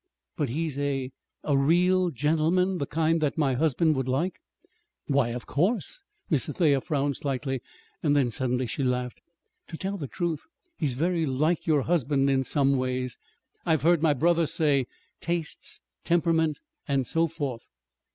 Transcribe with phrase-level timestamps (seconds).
[0.35, 1.11] "But he's a
[1.43, 4.33] a real gentleman, the kind that my husband would like?"
[5.05, 6.55] "Why, of of course!" Mrs.
[6.55, 7.61] Thayer frowned slightly;
[8.01, 9.21] then, suddenly, she laughed.
[9.67, 13.19] "To tell the truth he's very like your husband, in some ways,
[13.63, 14.87] I've heard my brother say
[15.19, 16.57] tastes, temperament,
[16.87, 17.67] and so forth."